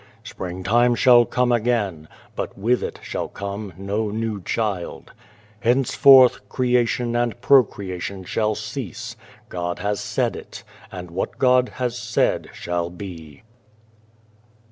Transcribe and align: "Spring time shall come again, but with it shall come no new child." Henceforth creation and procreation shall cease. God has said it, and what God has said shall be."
"Spring 0.23 0.63
time 0.63 0.95
shall 0.95 1.25
come 1.25 1.51
again, 1.51 2.07
but 2.35 2.57
with 2.57 2.81
it 2.81 2.99
shall 3.03 3.27
come 3.27 3.71
no 3.77 4.09
new 4.09 4.41
child." 4.41 5.13
Henceforth 5.59 6.49
creation 6.49 7.15
and 7.15 7.39
procreation 7.39 8.23
shall 8.23 8.55
cease. 8.55 9.15
God 9.47 9.77
has 9.77 9.99
said 9.99 10.35
it, 10.35 10.63
and 10.91 11.11
what 11.11 11.37
God 11.37 11.69
has 11.75 11.95
said 11.95 12.49
shall 12.51 12.89
be." 12.89 13.43